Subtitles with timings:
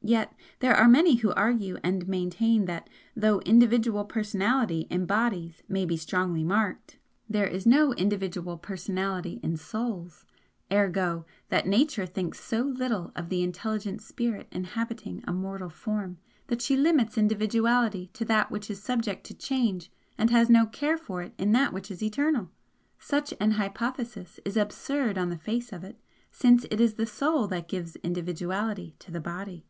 [0.00, 5.84] Yet there are many who argue and maintain that though individual personality in bodies may
[5.84, 6.96] be strongly marked,
[7.28, 10.24] there is no individual personality in souls
[10.72, 16.16] ergo, that Nature thinks so little of the intelligent Spirit inhabiting a mortal form
[16.46, 20.96] that she limits individuality to that which is subject to change and has no care
[20.96, 22.48] for it in that which is eternal!
[22.98, 26.00] Such an hypothesis is absurd on the face of it,
[26.30, 29.66] since it is the Soul that gives individuality to the Body.